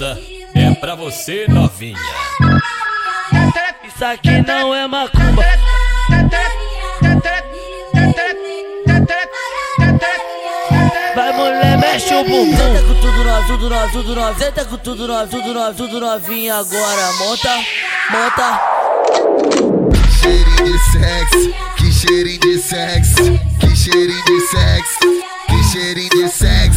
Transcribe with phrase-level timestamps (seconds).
[0.00, 0.18] Essa
[0.54, 1.98] é pra você, novinha.
[3.86, 5.44] Isso aqui não é macumba.
[11.14, 12.56] Vai mulher, mexe o bumbum.
[12.56, 14.38] Senta com tudo nós, tudo nós, tudo nós.
[14.38, 17.12] Senta com tudo nós, tudo nós, tudo novinha agora.
[17.18, 17.54] Monta,
[18.10, 18.58] monta.
[20.18, 24.98] Cheirinho de sexo, que cheirinho de sexo, que cheirinho de sexo,
[25.46, 26.69] que cheirinho de sexo.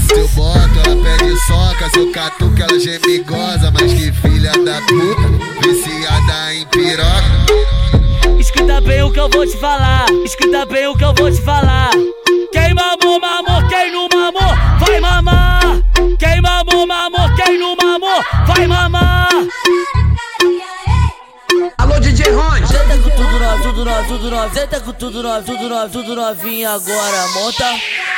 [1.84, 8.40] Soca, eu catuco, ela gemigosa, mas que filha da puta, viciada em piroca.
[8.40, 10.06] Escuta bem o que eu vou te falar.
[10.24, 11.90] Escuta bem o que eu vou te falar.
[12.54, 15.82] Quem mamou, mamou, quem não mamou, vai mamar.
[16.18, 19.30] Quem mamou, mamou, quem não mamou, vai mamar.
[21.78, 22.66] Alô, DJ Rony.
[22.66, 24.54] Senta com tudo nós, tudo nós, tudo nós.
[24.54, 27.28] Senta com tudo nós, tudo nós, tudo novinha agora.
[27.34, 27.76] Monta,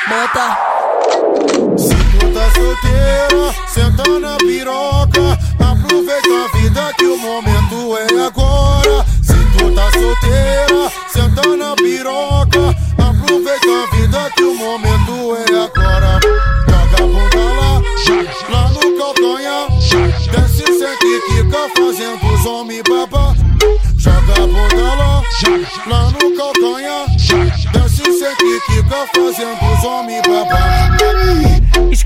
[0.08, 2.05] monta.
[2.20, 5.38] Tu tá solteira, senta na piroca.
[5.60, 9.06] Aproveita a vida que o momento é agora.
[9.22, 12.76] Se tu tá solteira, senta na piroca.
[12.98, 16.20] Aproveita a vida que o momento é agora.
[16.70, 17.82] Joga a bunda lá,
[18.50, 19.68] lá no calcanhar.
[20.32, 23.36] Desce, sente e fica fazendo os homens babá.
[23.98, 25.24] Joga a bunda lá,
[25.88, 27.06] lá no calcanhar.
[27.74, 30.75] Desce, sente e fica fazendo os homens babá.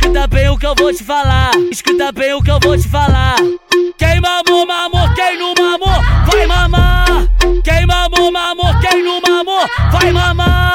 [0.10, 1.52] Escuta bem o que eu vou te falar.
[1.72, 3.36] Escuta bem o que eu vou te falar.
[3.96, 7.28] Quem mamou, mamou, quem não mamou, vai mamar.
[7.64, 10.74] Quem mamou, mamou, quem não mamou, vai mamar.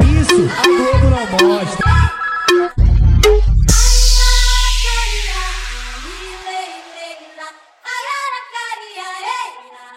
[0.00, 1.83] Isso a Globo não mostra.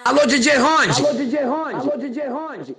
[0.08, 0.92] Alô, DJ Rony.
[0.96, 1.76] Alô, DJ Ronde.
[1.76, 2.78] Alô, DJ Ronde.